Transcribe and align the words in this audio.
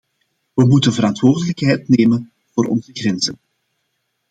We 0.53 0.65
moeten 0.65 0.93
verantwoordelijkheid 0.93 1.87
nemen 1.87 2.31
voor 2.53 2.65
onze 2.65 2.89
grenzen. 2.93 3.37